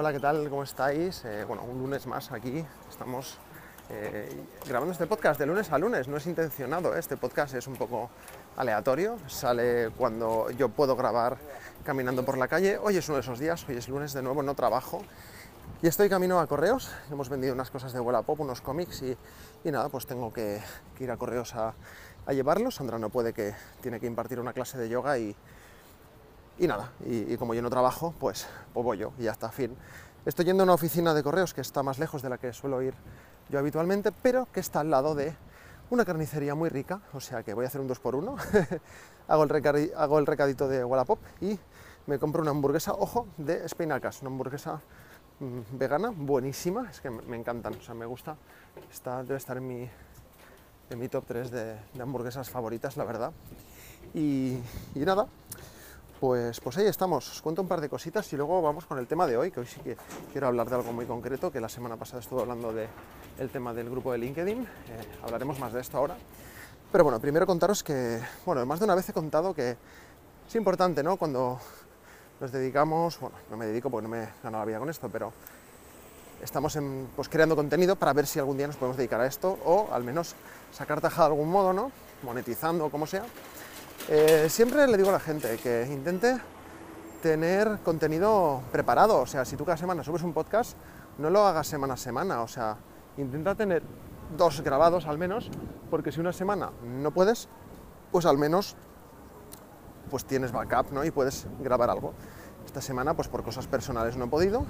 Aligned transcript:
Hola, 0.00 0.12
¿qué 0.12 0.20
tal? 0.20 0.48
¿Cómo 0.48 0.62
estáis? 0.62 1.24
Eh, 1.24 1.44
bueno, 1.44 1.64
un 1.64 1.76
lunes 1.80 2.06
más 2.06 2.30
aquí. 2.30 2.64
Estamos 2.88 3.36
eh, 3.90 4.30
grabando 4.64 4.92
este 4.92 5.08
podcast 5.08 5.40
de 5.40 5.46
lunes 5.46 5.72
a 5.72 5.78
lunes. 5.78 6.06
No 6.06 6.18
es 6.18 6.26
intencionado, 6.28 6.94
¿eh? 6.94 7.00
este 7.00 7.16
podcast 7.16 7.52
es 7.56 7.66
un 7.66 7.74
poco 7.74 8.08
aleatorio. 8.56 9.18
Sale 9.26 9.90
cuando 9.90 10.52
yo 10.52 10.68
puedo 10.68 10.94
grabar 10.94 11.36
caminando 11.82 12.24
por 12.24 12.38
la 12.38 12.46
calle. 12.46 12.78
Hoy 12.78 12.96
es 12.96 13.08
uno 13.08 13.16
de 13.16 13.22
esos 13.22 13.40
días, 13.40 13.66
hoy 13.68 13.76
es 13.76 13.88
lunes 13.88 14.12
de 14.12 14.22
nuevo, 14.22 14.40
no 14.44 14.54
trabajo. 14.54 15.02
Y 15.82 15.88
estoy 15.88 16.08
camino 16.08 16.38
a 16.38 16.46
Correos. 16.46 16.92
Hemos 17.10 17.28
vendido 17.28 17.52
unas 17.52 17.72
cosas 17.72 17.92
de 17.92 17.98
Wallapop, 17.98 18.38
unos 18.38 18.60
cómics 18.60 19.02
y, 19.02 19.16
y 19.64 19.72
nada, 19.72 19.88
pues 19.88 20.06
tengo 20.06 20.32
que, 20.32 20.62
que 20.96 21.02
ir 21.02 21.10
a 21.10 21.16
Correos 21.16 21.56
a, 21.56 21.74
a 22.24 22.32
llevarlos. 22.32 22.76
Sandra 22.76 23.00
no 23.00 23.08
puede, 23.08 23.32
que 23.32 23.52
tiene 23.80 23.98
que 23.98 24.06
impartir 24.06 24.38
una 24.38 24.52
clase 24.52 24.78
de 24.78 24.88
yoga 24.88 25.18
y, 25.18 25.34
y 26.58 26.66
nada, 26.66 26.90
y, 27.06 27.36
como 27.36 27.54
yo 27.54 27.62
no 27.62 27.70
trabajo, 27.70 28.14
pues, 28.18 28.46
pues 28.72 28.84
voy 28.84 28.98
yo 28.98 29.12
y 29.18 29.24
ya 29.24 29.32
está, 29.32 29.50
fin. 29.50 29.76
Estoy 30.26 30.44
yendo 30.44 30.62
a 30.62 30.64
una 30.64 30.74
oficina 30.74 31.14
de 31.14 31.22
correos 31.22 31.54
que 31.54 31.60
está 31.60 31.82
más 31.82 31.98
lejos 31.98 32.20
de 32.20 32.28
la 32.28 32.38
que 32.38 32.52
suelo 32.52 32.82
ir 32.82 32.94
yo 33.48 33.58
habitualmente, 33.58 34.12
pero 34.12 34.48
que 34.52 34.60
está 34.60 34.80
al 34.80 34.90
lado 34.90 35.14
de 35.14 35.34
una 35.90 36.04
carnicería 36.04 36.54
muy 36.54 36.68
rica, 36.68 37.00
o 37.14 37.20
sea 37.20 37.42
que 37.42 37.54
voy 37.54 37.64
a 37.64 37.68
hacer 37.68 37.80
un 37.80 37.88
2x1, 37.88 38.80
hago, 39.28 39.44
el 39.44 39.92
hago 39.96 40.18
el 40.18 40.26
recadito 40.26 40.68
de 40.68 40.84
Wallapop 40.84 41.18
y 41.40 41.58
me 42.06 42.18
compro 42.18 42.42
una 42.42 42.50
hamburguesa, 42.50 42.92
ojo, 42.92 43.28
de 43.38 43.64
espinacas, 43.64 44.20
una 44.22 44.30
hamburguesa 44.30 44.80
mmm, 45.38 45.78
vegana, 45.78 46.10
buenísima, 46.14 46.90
es 46.90 47.00
que 47.00 47.08
me, 47.08 47.36
encantan, 47.36 47.74
o 47.74 47.80
sea, 47.80 47.94
me 47.94 48.04
gusta, 48.04 48.36
está, 48.90 49.22
debe 49.22 49.36
estar 49.36 49.56
en 49.56 49.66
mi, 49.66 49.88
en 50.90 50.98
mi 50.98 51.08
top 51.08 51.24
3 51.26 51.50
de, 51.50 51.76
hamburguesas 52.00 52.50
favoritas, 52.50 52.96
la 52.96 53.04
verdad. 53.04 53.32
Y 54.14 54.58
nada, 54.94 55.28
pues, 56.20 56.60
pues 56.60 56.76
ahí 56.78 56.86
estamos, 56.86 57.30
os 57.30 57.42
cuento 57.42 57.62
un 57.62 57.68
par 57.68 57.80
de 57.80 57.88
cositas 57.88 58.32
y 58.32 58.36
luego 58.36 58.60
vamos 58.60 58.86
con 58.86 58.98
el 58.98 59.06
tema 59.06 59.26
de 59.26 59.36
hoy, 59.36 59.50
que 59.50 59.60
hoy 59.60 59.66
sí 59.66 59.80
que 59.80 59.96
quiero 60.32 60.48
hablar 60.48 60.68
de 60.68 60.76
algo 60.76 60.92
muy 60.92 61.06
concreto, 61.06 61.52
que 61.52 61.60
la 61.60 61.68
semana 61.68 61.96
pasada 61.96 62.20
estuve 62.20 62.40
hablando 62.40 62.72
del 62.72 62.88
de 63.38 63.48
tema 63.48 63.72
del 63.72 63.88
grupo 63.88 64.12
de 64.12 64.18
LinkedIn, 64.18 64.62
eh, 64.62 64.66
hablaremos 65.22 65.58
más 65.58 65.72
de 65.72 65.80
esto 65.80 65.96
ahora. 65.98 66.16
Pero 66.90 67.04
bueno, 67.04 67.20
primero 67.20 67.46
contaros 67.46 67.82
que, 67.82 68.20
bueno, 68.44 68.64
más 68.66 68.80
de 68.80 68.86
una 68.86 68.94
vez 68.94 69.08
he 69.08 69.12
contado 69.12 69.54
que 69.54 69.76
es 70.48 70.54
importante, 70.56 71.02
¿no? 71.02 71.16
Cuando 71.16 71.60
nos 72.40 72.50
dedicamos, 72.50 73.20
bueno, 73.20 73.36
no 73.50 73.56
me 73.56 73.66
dedico 73.66 73.90
porque 73.90 74.04
no 74.04 74.08
me 74.08 74.28
gano 74.42 74.58
la 74.58 74.64
vida 74.64 74.78
con 74.78 74.88
esto, 74.88 75.08
pero 75.12 75.32
estamos 76.42 76.74
en, 76.76 77.08
pues, 77.14 77.28
creando 77.28 77.54
contenido 77.54 77.96
para 77.96 78.12
ver 78.12 78.26
si 78.26 78.38
algún 78.38 78.56
día 78.56 78.66
nos 78.66 78.76
podemos 78.76 78.96
dedicar 78.96 79.20
a 79.20 79.26
esto 79.26 79.58
o 79.64 79.88
al 79.92 80.02
menos 80.02 80.34
sacar 80.72 81.00
tajada 81.00 81.28
de 81.28 81.34
algún 81.34 81.50
modo, 81.50 81.72
¿no? 81.72 81.92
Monetizando 82.22 82.86
o 82.86 82.90
como 82.90 83.06
sea. 83.06 83.24
Eh, 84.10 84.46
siempre 84.48 84.86
le 84.86 84.96
digo 84.96 85.10
a 85.10 85.12
la 85.12 85.20
gente 85.20 85.58
que 85.58 85.86
intente 85.86 86.38
tener 87.20 87.80
contenido 87.84 88.62
preparado, 88.72 89.20
o 89.20 89.26
sea, 89.26 89.44
si 89.44 89.54
tú 89.54 89.66
cada 89.66 89.76
semana 89.76 90.02
subes 90.02 90.22
un 90.22 90.32
podcast, 90.32 90.78
no 91.18 91.28
lo 91.28 91.46
hagas 91.46 91.66
semana 91.66 91.92
a 91.92 91.96
semana, 91.98 92.40
o 92.40 92.48
sea, 92.48 92.78
intenta 93.18 93.54
tener 93.54 93.82
dos 94.34 94.62
grabados 94.62 95.04
al 95.06 95.18
menos, 95.18 95.50
porque 95.90 96.10
si 96.10 96.20
una 96.20 96.32
semana 96.32 96.70
no 96.82 97.10
puedes, 97.10 97.48
pues 98.10 98.24
al 98.24 98.38
menos 98.38 98.76
pues 100.08 100.24
tienes 100.24 100.52
backup, 100.52 100.90
¿no? 100.90 101.04
Y 101.04 101.10
puedes 101.10 101.46
grabar 101.60 101.90
algo. 101.90 102.14
Esta 102.64 102.80
semana, 102.80 103.12
pues 103.12 103.28
por 103.28 103.42
cosas 103.42 103.66
personales 103.66 104.16
no 104.16 104.24
he 104.24 104.28
podido, 104.28 104.64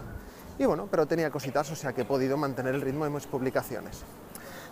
y 0.58 0.64
bueno, 0.64 0.88
pero 0.90 1.06
tenía 1.06 1.30
cositas, 1.30 1.70
o 1.70 1.76
sea 1.76 1.92
que 1.92 2.00
he 2.00 2.04
podido 2.04 2.36
mantener 2.36 2.74
el 2.74 2.80
ritmo 2.80 3.04
de 3.04 3.10
mis 3.10 3.28
publicaciones. 3.28 4.02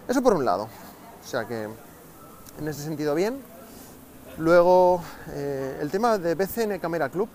Eso 0.08 0.22
por 0.22 0.34
un 0.34 0.44
lado, 0.44 0.64
o 0.64 1.26
sea 1.26 1.46
que 1.46 1.68
en 2.58 2.68
ese 2.68 2.82
sentido 2.82 3.14
bien, 3.14 3.40
Luego, 4.38 5.02
eh, 5.30 5.78
el 5.80 5.90
tema 5.90 6.18
de 6.18 6.34
BCN 6.34 6.78
Camera 6.78 7.08
Club, 7.08 7.26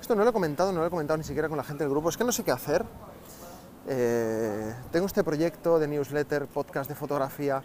esto 0.00 0.16
no 0.16 0.24
lo 0.24 0.30
he 0.30 0.32
comentado, 0.32 0.72
no 0.72 0.80
lo 0.80 0.86
he 0.86 0.90
comentado 0.90 1.16
ni 1.16 1.22
siquiera 1.22 1.48
con 1.48 1.56
la 1.56 1.62
gente 1.62 1.84
del 1.84 1.90
grupo, 1.90 2.08
es 2.08 2.16
que 2.16 2.24
no 2.24 2.32
sé 2.32 2.42
qué 2.42 2.50
hacer. 2.50 2.84
Eh, 3.86 4.74
tengo 4.90 5.06
este 5.06 5.22
proyecto 5.22 5.78
de 5.78 5.86
newsletter, 5.86 6.48
podcast 6.48 6.90
de 6.90 6.96
fotografía, 6.96 7.62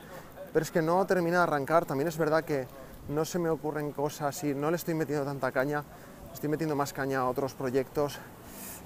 pero 0.53 0.61
es 0.61 0.69
que 0.69 0.84
no 0.84 1.03
termina 1.07 1.38
de 1.38 1.44
arrancar. 1.44 1.85
También 1.85 2.07
es 2.07 2.19
verdad 2.19 2.44
que 2.44 2.68
no 3.09 3.25
se 3.25 3.40
me 3.40 3.50
ocurren 3.50 3.94
cosas 3.94 4.44
y 4.44 4.53
no 4.53 4.69
le 4.69 4.75
estoy 4.75 4.94
metiendo 4.94 5.25
tanta 5.25 5.51
caña, 5.51 5.84
estoy 6.31 6.50
metiendo 6.50 6.75
más 6.75 6.94
caña 6.94 7.22
a 7.22 7.29
otros 7.29 7.56
proyectos. 7.56 8.19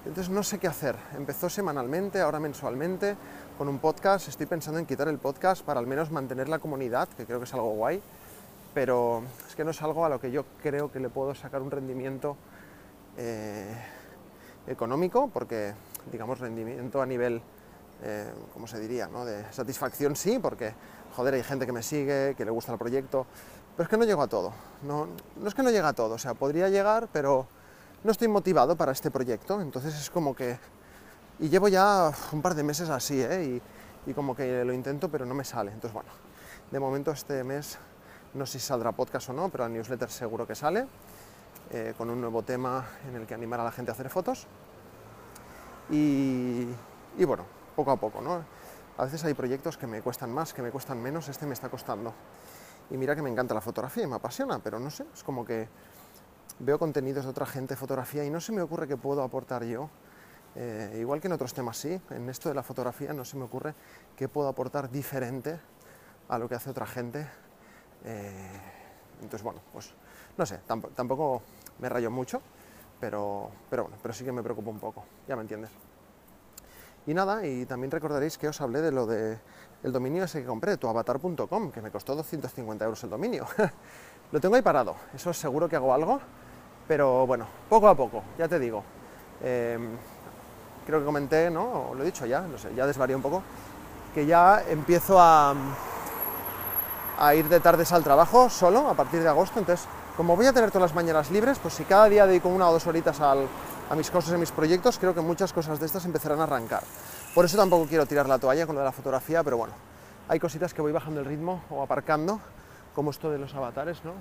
Entonces 0.06 0.32
no 0.32 0.42
sé 0.42 0.58
qué 0.58 0.68
hacer. 0.68 0.96
Empezó 1.18 1.50
semanalmente, 1.50 2.22
ahora 2.22 2.40
mensualmente, 2.40 3.14
con 3.58 3.68
un 3.68 3.78
podcast. 3.78 4.28
Estoy 4.28 4.46
pensando 4.46 4.80
en 4.80 4.86
quitar 4.86 5.08
el 5.08 5.18
podcast 5.18 5.62
para 5.62 5.80
al 5.80 5.86
menos 5.86 6.10
mantener 6.10 6.48
la 6.48 6.60
comunidad, 6.60 7.08
que 7.10 7.26
creo 7.26 7.38
que 7.40 7.44
es 7.44 7.52
algo 7.52 7.74
guay 7.74 8.00
pero 8.78 9.24
es 9.48 9.56
que 9.56 9.64
no 9.64 9.72
es 9.72 9.82
algo 9.82 10.04
a 10.04 10.08
lo 10.08 10.20
que 10.20 10.30
yo 10.30 10.44
creo 10.62 10.92
que 10.92 11.00
le 11.00 11.08
puedo 11.08 11.34
sacar 11.34 11.62
un 11.62 11.68
rendimiento 11.68 12.36
eh, 13.16 13.76
económico, 14.68 15.28
porque, 15.34 15.74
digamos, 16.12 16.38
rendimiento 16.38 17.02
a 17.02 17.06
nivel, 17.06 17.42
eh, 18.04 18.32
¿cómo 18.54 18.68
se 18.68 18.78
diría?, 18.78 19.08
¿no? 19.08 19.24
de 19.24 19.52
satisfacción 19.52 20.14
sí, 20.14 20.38
porque, 20.38 20.74
joder, 21.16 21.34
hay 21.34 21.42
gente 21.42 21.66
que 21.66 21.72
me 21.72 21.82
sigue, 21.82 22.36
que 22.36 22.44
le 22.44 22.52
gusta 22.52 22.70
el 22.70 22.78
proyecto, 22.78 23.26
pero 23.76 23.82
es 23.82 23.90
que 23.90 23.96
no 23.96 24.04
llego 24.04 24.22
a 24.22 24.28
todo, 24.28 24.52
no, 24.84 25.08
no 25.34 25.48
es 25.48 25.56
que 25.56 25.64
no 25.64 25.70
llega 25.70 25.88
a 25.88 25.92
todo, 25.92 26.14
o 26.14 26.18
sea, 26.18 26.34
podría 26.34 26.68
llegar, 26.68 27.08
pero 27.12 27.48
no 28.04 28.12
estoy 28.12 28.28
motivado 28.28 28.76
para 28.76 28.92
este 28.92 29.10
proyecto, 29.10 29.60
entonces 29.60 29.92
es 29.92 30.08
como 30.08 30.36
que, 30.36 30.56
y 31.40 31.48
llevo 31.48 31.66
ya 31.66 32.12
un 32.30 32.42
par 32.42 32.54
de 32.54 32.62
meses 32.62 32.90
así, 32.90 33.20
¿eh? 33.20 33.60
y 34.06 34.14
como 34.14 34.36
que 34.36 34.64
lo 34.64 34.72
intento, 34.72 35.08
pero 35.08 35.26
no 35.26 35.34
me 35.34 35.42
sale, 35.42 35.72
entonces 35.72 35.92
bueno, 35.92 36.10
de 36.70 36.78
momento 36.78 37.10
este 37.10 37.42
mes 37.42 37.76
no 38.34 38.46
sé 38.46 38.58
si 38.58 38.66
saldrá 38.66 38.92
podcast 38.92 39.30
o 39.30 39.32
no, 39.32 39.48
pero 39.48 39.66
el 39.66 39.72
newsletter 39.72 40.10
seguro 40.10 40.46
que 40.46 40.54
sale, 40.54 40.86
eh, 41.70 41.94
con 41.96 42.10
un 42.10 42.20
nuevo 42.20 42.42
tema 42.42 42.86
en 43.08 43.16
el 43.16 43.26
que 43.26 43.34
animar 43.34 43.60
a 43.60 43.64
la 43.64 43.72
gente 43.72 43.90
a 43.90 43.94
hacer 43.94 44.08
fotos. 44.10 44.46
Y, 45.90 46.66
y, 47.16 47.24
bueno, 47.24 47.44
poco 47.74 47.90
a 47.90 47.96
poco, 47.96 48.20
¿no? 48.20 48.44
A 48.96 49.04
veces 49.04 49.24
hay 49.24 49.34
proyectos 49.34 49.78
que 49.78 49.86
me 49.86 50.02
cuestan 50.02 50.32
más, 50.32 50.52
que 50.52 50.62
me 50.62 50.70
cuestan 50.70 51.00
menos, 51.00 51.28
este 51.28 51.46
me 51.46 51.54
está 51.54 51.68
costando. 51.68 52.12
Y 52.90 52.96
mira 52.96 53.14
que 53.14 53.22
me 53.22 53.30
encanta 53.30 53.54
la 53.54 53.60
fotografía 53.60 54.04
y 54.04 54.06
me 54.06 54.16
apasiona, 54.16 54.58
pero 54.58 54.78
no 54.78 54.90
sé, 54.90 55.06
es 55.12 55.22
como 55.22 55.44
que 55.44 55.68
veo 56.58 56.78
contenidos 56.78 57.24
de 57.24 57.30
otra 57.30 57.46
gente, 57.46 57.76
fotografía, 57.76 58.24
y 58.24 58.30
no 58.30 58.40
se 58.40 58.52
me 58.52 58.60
ocurre 58.60 58.88
que 58.88 58.96
puedo 58.96 59.22
aportar 59.22 59.64
yo. 59.64 59.88
Eh, 60.56 60.96
igual 61.00 61.20
que 61.20 61.28
en 61.28 61.34
otros 61.34 61.54
temas 61.54 61.76
sí, 61.76 62.00
en 62.10 62.28
esto 62.28 62.48
de 62.48 62.54
la 62.54 62.62
fotografía 62.62 63.12
no 63.12 63.24
se 63.24 63.36
me 63.36 63.44
ocurre 63.44 63.74
que 64.16 64.28
puedo 64.28 64.48
aportar 64.48 64.90
diferente 64.90 65.60
a 66.28 66.38
lo 66.38 66.48
que 66.48 66.54
hace 66.54 66.70
otra 66.70 66.86
gente 66.86 67.28
eh, 68.04 68.60
entonces, 69.20 69.42
bueno, 69.42 69.60
pues 69.72 69.92
no 70.36 70.46
sé, 70.46 70.60
tampoco, 70.66 71.42
me 71.80 71.88
rayo 71.88 72.10
mucho, 72.10 72.40
pero, 73.00 73.50
pero 73.68 73.84
bueno, 73.84 73.98
pero 74.00 74.14
sí 74.14 74.24
que 74.24 74.32
me 74.32 74.42
preocupa 74.42 74.70
un 74.70 74.78
poco, 74.78 75.04
ya 75.26 75.34
me 75.36 75.42
entiendes. 75.42 75.70
Y 77.06 77.14
nada, 77.14 77.44
y 77.46 77.66
también 77.66 77.90
recordaréis 77.90 78.38
que 78.38 78.48
os 78.48 78.60
hablé 78.60 78.80
de 78.80 78.92
lo 78.92 79.06
de 79.06 79.38
el 79.82 79.92
dominio 79.92 80.24
ese 80.24 80.40
que 80.40 80.46
compré, 80.46 80.76
tuavatar.com, 80.76 81.70
que 81.70 81.80
me 81.80 81.90
costó 81.90 82.14
250 82.14 82.84
euros 82.84 83.02
el 83.04 83.10
dominio. 83.10 83.46
lo 84.32 84.40
tengo 84.40 84.56
ahí 84.56 84.62
parado, 84.62 84.94
eso 85.14 85.32
seguro 85.32 85.68
que 85.68 85.76
hago 85.76 85.92
algo, 85.94 86.20
pero 86.86 87.26
bueno, 87.26 87.46
poco 87.68 87.88
a 87.88 87.96
poco, 87.96 88.22
ya 88.38 88.46
te 88.46 88.58
digo. 88.58 88.84
Eh, 89.42 89.78
creo 90.86 91.00
que 91.00 91.04
comenté, 91.04 91.50
¿no? 91.50 91.90
O 91.90 91.94
lo 91.94 92.02
he 92.02 92.06
dicho 92.06 92.26
ya, 92.26 92.42
no 92.42 92.58
sé, 92.58 92.74
ya 92.74 92.86
desvarié 92.86 93.14
un 93.14 93.22
poco, 93.22 93.42
que 94.14 94.26
ya 94.26 94.62
empiezo 94.68 95.20
a, 95.20 95.54
a 97.18 97.34
ir 97.34 97.48
de 97.48 97.60
tardes 97.60 97.92
al 97.92 98.04
trabajo 98.04 98.48
solo 98.48 98.88
a 98.88 98.94
partir 98.94 99.22
de 99.22 99.28
agosto. 99.28 99.58
Entonces, 99.58 99.86
como 100.16 100.36
voy 100.36 100.46
a 100.46 100.52
tener 100.52 100.70
todas 100.70 100.90
las 100.90 100.94
mañanas 100.94 101.30
libres, 101.30 101.58
pues 101.58 101.74
si 101.74 101.84
cada 101.84 102.08
día 102.08 102.26
dedico 102.26 102.48
una 102.48 102.68
o 102.68 102.72
dos 102.72 102.86
horitas 102.86 103.20
a 103.20 103.94
mis 103.96 104.10
cosas 104.10 104.34
y 104.34 104.36
mis 104.38 104.50
proyectos, 104.50 104.98
creo 104.98 105.14
que 105.14 105.20
muchas 105.20 105.52
cosas 105.52 105.80
de 105.80 105.86
estas 105.86 106.04
empezarán 106.04 106.40
a 106.40 106.44
arrancar. 106.44 106.82
Por 107.34 107.44
eso 107.44 107.56
tampoco 107.56 107.86
quiero 107.86 108.06
tirar 108.06 108.28
la 108.28 108.38
toalla 108.38 108.66
con 108.66 108.76
de 108.76 108.84
la 108.84 108.92
fotografía, 108.92 109.42
pero 109.44 109.56
bueno, 109.56 109.74
hay 110.28 110.38
cositas 110.40 110.74
que 110.74 110.82
voy 110.82 110.92
bajando 110.92 111.20
el 111.20 111.26
ritmo 111.26 111.62
o 111.70 111.82
aparcando, 111.82 112.40
como 112.94 113.10
esto 113.10 113.30
de 113.30 113.38
los 113.38 113.54
avatares, 113.54 114.04
¿no? 114.04 114.12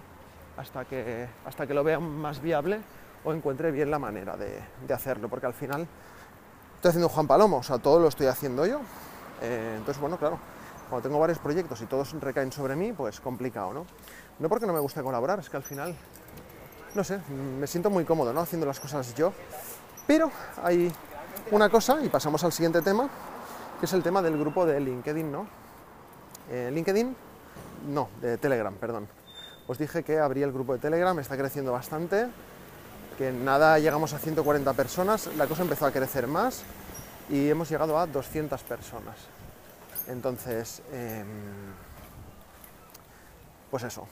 Hasta 0.58 0.86
que, 0.86 1.28
hasta 1.46 1.68
que 1.68 1.74
lo 1.74 1.84
vea 1.84 2.00
más 2.00 2.42
viable 2.42 2.80
o 3.24 3.34
encuentre 3.34 3.72
bien 3.72 3.92
la 3.92 4.00
manera 4.00 4.38
de, 4.38 4.62
de 4.88 4.94
hacerlo, 4.94 5.30
porque 5.30 5.46
al 5.46 5.54
final 5.54 5.88
estoy 6.76 6.90
haciendo 6.90 7.10
Juan 7.10 7.28
Palomo, 7.28 7.58
o 7.58 7.64
sea, 7.64 7.78
todo 7.80 8.00
lo 8.00 8.08
estoy 8.08 8.28
haciendo 8.28 8.66
yo. 8.66 8.80
Eh, 9.42 9.76
entonces, 9.78 10.00
bueno, 10.00 10.18
claro, 10.18 10.40
cuando 10.90 11.08
tengo 11.08 11.20
varios 11.20 11.40
proyectos 11.40 11.82
y 11.82 11.86
todos 11.86 12.14
recaen 12.20 12.52
sobre 12.52 12.76
mí, 12.76 12.94
pues 12.94 13.20
complicado, 13.20 13.74
¿no? 13.74 13.86
No 14.40 14.50
porque 14.50 14.66
no 14.66 14.74
me 14.74 14.80
guste 14.80 15.02
colaborar, 15.02 15.40
es 15.40 15.50
que 15.50 15.58
al 15.58 15.64
final, 15.64 15.96
no 16.96 17.04
sé, 17.04 17.20
me 17.60 17.68
siento 17.68 17.90
muy 17.90 18.06
cómodo, 18.06 18.34
¿no? 18.34 18.42
Haciendo 18.42 18.66
las 18.66 18.80
cosas 18.80 19.14
yo. 19.16 19.34
Pero 20.06 20.32
hay 20.64 20.92
una 21.52 21.70
cosa, 21.70 22.00
y 22.04 22.10
pasamos 22.10 22.44
al 22.44 22.52
siguiente 22.52 22.82
tema, 22.82 23.10
que 23.80 23.86
es 23.86 23.94
el 23.94 24.04
tema 24.04 24.22
del 24.22 24.38
grupo 24.38 24.66
de 24.66 24.80
LinkedIn, 24.80 25.32
¿no? 25.32 25.48
Eh, 26.50 26.70
LinkedIn, 26.74 27.16
no, 27.90 28.10
de 28.22 28.38
Telegram, 28.38 28.74
perdón. 28.76 29.08
Os 29.68 29.78
dije 29.78 30.04
que 30.04 30.20
abrí 30.20 30.44
el 30.44 30.54
grupo 30.54 30.74
de 30.74 30.80
Telegram, 30.80 31.18
está 31.20 31.36
creciendo 31.38 31.74
bastante, 31.74 32.28
que 33.18 33.32
nada 33.32 33.80
llegamos 33.80 34.14
a 34.14 34.20
140 34.20 34.72
personas, 34.74 35.28
la 35.36 35.48
cosa 35.48 35.64
empezó 35.64 35.86
a 35.86 35.92
crecer 35.92 36.28
más 36.28 36.64
y 37.30 37.50
hemos 37.50 37.70
llegado 37.70 37.98
a 37.98 38.08
200 38.08 38.62
personas. 38.64 39.16
Entonces, 40.08 40.82
eh, 40.92 41.24
pues 43.70 43.84
eso, 43.84 44.08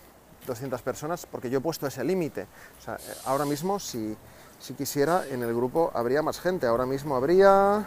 200 0.46 0.82
personas, 0.82 1.26
porque 1.26 1.50
yo 1.50 1.60
he 1.60 1.62
puesto 1.62 1.88
ese 1.88 2.04
límite. 2.04 2.48
O 2.80 2.82
sea, 2.84 2.98
ahora 3.26 3.46
mismo, 3.46 3.80
si 3.80 4.16
si 4.60 4.74
quisiera, 4.74 5.24
en 5.30 5.44
el 5.44 5.54
grupo 5.54 5.92
habría 5.94 6.22
más 6.22 6.40
gente. 6.40 6.66
Ahora 6.66 6.86
mismo 6.86 7.16
habría 7.16 7.86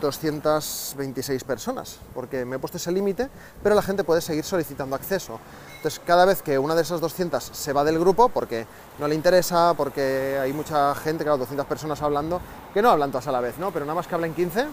226 0.00 1.44
personas, 1.44 1.98
porque 2.14 2.44
me 2.44 2.56
he 2.56 2.58
puesto 2.58 2.78
ese 2.78 2.90
límite, 2.90 3.28
pero 3.62 3.74
la 3.74 3.82
gente 3.82 4.04
puede 4.04 4.20
seguir 4.20 4.44
solicitando 4.44 4.96
acceso. 4.96 5.38
Entonces, 5.76 6.00
cada 6.06 6.24
vez 6.24 6.42
que 6.42 6.58
una 6.58 6.74
de 6.74 6.82
esas 6.82 7.00
200 7.00 7.42
se 7.52 7.72
va 7.72 7.84
del 7.84 7.98
grupo, 7.98 8.28
porque 8.28 8.66
no 8.98 9.06
le 9.06 9.14
interesa, 9.14 9.74
porque 9.74 10.38
hay 10.40 10.52
mucha 10.52 10.94
gente, 10.94 11.24
claro, 11.24 11.38
200 11.38 11.66
personas 11.66 12.00
hablando, 12.02 12.40
que 12.72 12.80
no 12.80 12.90
hablan 12.90 13.10
todas 13.10 13.26
a 13.26 13.32
la 13.32 13.40
vez, 13.40 13.58
¿no? 13.58 13.70
Pero 13.70 13.84
nada 13.84 13.96
más 13.96 14.06
que 14.06 14.14
hablen 14.14 14.32
15, 14.32 14.66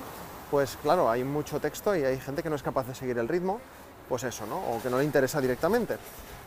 pues 0.51 0.77
claro, 0.83 1.09
hay 1.09 1.23
mucho 1.23 1.61
texto 1.61 1.95
y 1.95 2.03
hay 2.03 2.19
gente 2.19 2.43
que 2.43 2.49
no 2.49 2.57
es 2.57 2.61
capaz 2.61 2.85
de 2.85 2.93
seguir 2.93 3.17
el 3.17 3.29
ritmo, 3.29 3.61
pues 4.09 4.23
eso, 4.25 4.45
¿no? 4.45 4.57
O 4.57 4.81
que 4.83 4.89
no 4.89 4.97
le 4.97 5.05
interesa 5.05 5.39
directamente. 5.39 5.97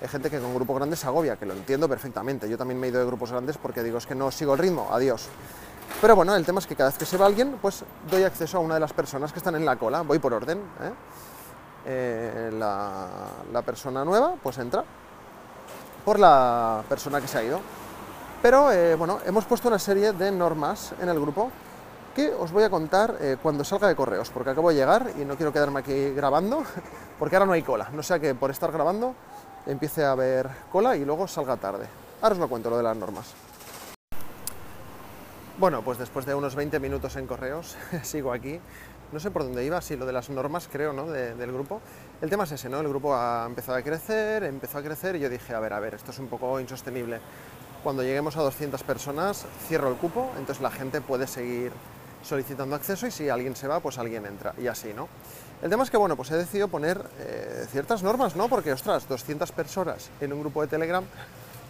Hay 0.03 0.09
gente 0.09 0.29
que 0.29 0.39
con 0.39 0.55
grupos 0.55 0.77
grandes 0.77 0.99
se 0.99 1.07
agobia, 1.07 1.37
que 1.37 1.47
lo 1.47 1.55
entiendo 1.55 1.89
perfectamente. 1.89 2.47
Yo 2.49 2.59
también 2.59 2.79
me 2.79 2.87
he 2.87 2.91
ido 2.91 3.01
de 3.01 3.07
grupos 3.07 3.33
grandes 3.33 3.57
porque 3.57 3.83
digo, 3.83 3.97
es 3.97 4.07
que 4.07 4.15
no 4.15 4.31
sigo 4.31 4.53
el 4.53 4.59
ritmo, 4.59 4.89
adiós. 4.93 5.29
Pero 6.03 6.15
bueno, 6.15 6.37
el 6.37 6.45
tema 6.45 6.59
es 6.59 6.67
que 6.67 6.77
cada 6.77 6.91
vez 6.91 6.99
que 6.99 7.07
se 7.07 7.17
va 7.17 7.25
alguien, 7.25 7.57
pues 7.63 7.83
doy 8.11 8.25
acceso 8.25 8.59
a 8.59 8.61
una 8.61 8.75
de 8.75 8.81
las 8.81 8.93
personas 8.93 9.33
que 9.33 9.39
están 9.39 9.55
en 9.55 9.65
la 9.65 9.77
cola, 9.77 10.03
voy 10.03 10.19
por 10.19 10.35
orden. 10.35 10.59
¿eh? 10.59 10.93
Eh, 11.87 12.51
la, 12.53 13.63
persona 13.65 14.05
nueva, 14.05 14.35
pues 14.43 14.59
entra 14.59 14.85
por 16.05 16.19
la 16.19 16.83
persona 16.91 17.23
que 17.23 17.29
se 17.29 17.39
ha 17.39 17.43
ido. 17.43 17.61
Pero 18.43 18.71
eh, 18.71 18.95
bueno, 18.97 19.21
hemos 19.25 19.47
puesto 19.47 19.69
una 19.69 19.79
serie 19.79 20.13
de 20.13 20.31
normas 20.31 20.93
en 21.01 21.09
el 21.09 21.19
grupo 21.19 21.51
que 22.15 22.33
os 22.33 22.53
voy 22.53 22.63
a 22.63 22.71
contar 22.71 23.17
cuando 23.43 23.65
salga 23.65 23.89
de 23.89 23.97
correos, 23.97 24.31
porque 24.31 24.51
acabo 24.51 24.71
de 24.71 24.77
llegar 24.77 25.11
y 25.19 25.25
no 25.25 25.37
quiero 25.37 25.53
quedarme 25.53 25.81
aquí 25.81 26.11
grabando, 26.11 26.63
porque 27.19 27.37
ahora 27.37 27.47
no 27.47 27.53
hay 27.53 27.63
cola. 27.63 27.91
No 27.93 28.03
sea 28.03 28.19
que 28.19 28.35
por 28.35 28.51
estar 28.51 28.71
grabando 28.73 29.15
empiece 29.67 30.05
a 30.05 30.13
haber 30.13 30.49
cola 30.71 30.97
y 30.97 31.05
luego 31.05 31.27
salga 31.27 31.57
tarde. 31.57 31.87
Ahora 32.23 32.35
os 32.35 32.39
lo 32.39 32.49
cuento, 32.49 32.71
lo 32.71 32.77
de 32.77 32.83
las 32.83 32.97
normas. 32.97 33.35
Bueno, 35.57 35.83
pues 35.83 35.99
después 35.99 36.27
de 36.27 36.35
unos 36.35 36.55
20 36.57 36.81
minutos 36.81 37.15
en 37.17 37.27
correos, 37.27 37.77
sigo 38.03 38.33
aquí. 38.33 38.59
No 39.13 39.21
sé 39.21 39.31
por 39.31 39.45
dónde 39.45 39.65
iba, 39.65 39.81
sí, 39.81 39.97
lo 39.97 40.07
de 40.07 40.13
las 40.13 40.29
normas, 40.31 40.69
creo, 40.71 40.93
¿no? 40.93 41.07
del 41.07 41.53
grupo. 41.53 41.81
El 42.21 42.29
tema 42.29 42.45
es 42.45 42.53
ese, 42.53 42.69
¿no? 42.69 42.81
El 42.81 42.89
grupo 42.89 43.15
ha 43.15 43.45
empezado 43.47 43.79
a 43.79 43.83
crecer, 43.83 44.43
empezó 44.43 44.79
a 44.79 44.83
crecer 44.83 45.15
y 45.15 45.21
yo 45.21 45.29
dije, 45.29 45.55
a 45.55 45.61
ver, 45.61 45.73
a 45.73 45.79
ver, 45.79 45.95
esto 45.95 46.11
es 46.11 46.19
un 46.19 46.27
poco 46.27 46.59
insostenible. 46.59 47.21
Cuando 47.85 48.03
lleguemos 48.03 48.37
a 48.37 48.43
200 48.43 48.83
personas, 48.83 49.47
cierro 49.69 49.89
el 49.89 49.97
cupo, 49.97 50.31
entonces 50.39 50.61
la 50.61 50.71
gente 50.71 51.01
puede 51.01 51.29
seguir 51.29 51.71
solicitando 52.25 52.75
acceso 52.75 53.07
y 53.07 53.11
si 53.11 53.29
alguien 53.29 53.55
se 53.55 53.69
va, 53.69 53.81
pues 53.81 53.99
alguien 53.99 54.27
entra 54.27 54.55
y 54.59 54.67
así, 54.67 54.93
¿no? 54.95 55.09
El 55.63 55.71
tema 55.71 55.85
es 55.85 55.91
que, 55.91 55.97
bueno, 55.97 56.17
pues 56.17 56.31
he 56.31 56.37
decidido 56.37 56.69
poner 56.69 57.03
eh, 57.19 57.67
ciertas 57.71 58.03
normas, 58.03 58.37
¿no? 58.37 58.49
Porque, 58.49 58.73
ostras, 58.73 59.09
200 59.09 59.53
personas 59.53 60.11
en 60.21 60.33
un 60.33 60.41
grupo 60.41 60.61
de 60.63 60.69
Telegram 60.69 61.05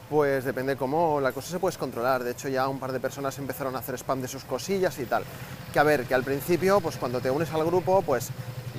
pues 0.09 0.45
depende 0.45 0.77
cómo 0.77 1.21
la 1.21 1.33
cosa 1.33 1.51
se 1.51 1.59
puede 1.59 1.77
controlar. 1.77 2.23
De 2.23 2.33
hecho, 2.33 2.49
ya 2.49 2.69
un 2.69 2.79
par 2.79 2.93
de 2.93 3.01
personas 3.01 3.39
empezaron 3.39 3.75
a 3.75 3.79
hacer 3.79 3.95
spam 3.97 4.21
de 4.21 4.29
sus 4.29 4.45
cosillas 4.45 4.99
y 4.99 5.07
tal. 5.07 5.25
Que 5.73 5.79
a 5.79 5.83
ver, 5.83 6.05
que 6.05 6.15
al 6.15 6.23
principio, 6.23 6.81
pues 6.81 6.97
cuando 6.97 7.21
te 7.21 7.31
unes 7.31 7.51
al 7.53 7.65
grupo, 7.65 8.03
pues 8.03 8.29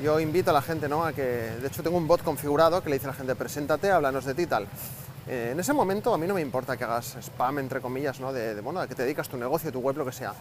yo 0.04 0.20
invito 0.20 0.52
a 0.52 0.54
la 0.54 0.62
gente, 0.62 0.88
¿no? 0.88 1.04
A 1.04 1.14
que, 1.14 1.22
de 1.22 1.68
hecho, 1.68 1.82
tengo 1.82 1.98
un 1.98 2.08
bot 2.08 2.24
configurado 2.24 2.82
que 2.82 2.90
le 2.90 2.98
dice 2.98 3.08
a 3.08 3.12
la 3.12 3.16
gente, 3.16 3.36
preséntate, 3.36 3.92
háblanos 3.92 4.26
de 4.26 4.34
ti 4.34 4.46
tal. 4.46 4.68
Eh, 5.28 5.50
en 5.54 5.60
ese 5.60 5.74
momento 5.74 6.14
a 6.14 6.18
mí 6.20 6.28
no 6.28 6.36
me 6.36 6.42
importa 6.42 6.78
que 6.78 6.84
hagas 6.84 7.18
spam, 7.20 7.58
entre 7.60 7.82
comillas, 7.82 8.20
¿no? 8.20 8.32
De, 8.32 8.62
bueno, 8.62 8.80
a 8.80 8.88
que 8.88 8.94
te 8.94 9.02
dedicas 9.02 9.28
tu 9.28 9.38
negocio, 9.38 9.72
tu 9.72 9.80
web, 9.80 9.98
lo 9.98 10.06
que 10.06 10.12
sea. 10.12 10.34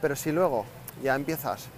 Pero 0.00 0.16
si 0.16 0.32
luego 0.32 0.64
ya 1.02 1.14
empiezas 1.14 1.68